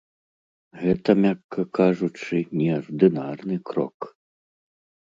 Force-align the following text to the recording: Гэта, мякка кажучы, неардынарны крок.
Гэта, 0.83 1.09
мякка 1.25 1.61
кажучы, 1.81 2.37
неардынарны 2.63 3.57
крок. 3.71 3.97